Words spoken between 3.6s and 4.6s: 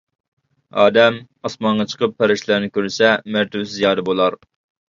زىيادە بولار.